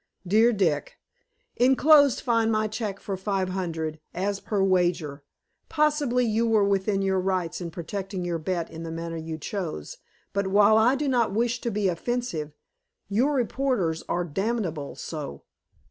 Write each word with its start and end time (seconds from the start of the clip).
Dear 0.25 0.51
Dick: 0.51 0.95
Enclosed 1.57 2.21
find 2.21 2.51
my 2.51 2.67
check 2.67 2.99
for 2.99 3.15
five 3.15 3.49
hundred, 3.49 3.99
as 4.15 4.39
per 4.39 4.63
wager. 4.63 5.23
Possibly 5.69 6.25
you 6.25 6.47
were 6.47 6.63
within 6.63 7.03
your 7.03 7.19
rights 7.19 7.61
in 7.61 7.69
protecting 7.69 8.25
your 8.25 8.39
bet 8.39 8.71
in 8.71 8.81
the 8.81 8.89
manner 8.89 9.17
you 9.17 9.37
chose, 9.37 9.97
but 10.33 10.47
while 10.47 10.75
I 10.79 10.95
do 10.95 11.07
not 11.07 11.33
wish 11.33 11.61
to 11.61 11.69
be 11.69 11.87
offensive, 11.87 12.51
your 13.09 13.35
reporters 13.35 14.01
are 14.09 14.23
damnably 14.25 14.95
so. 14.95 15.43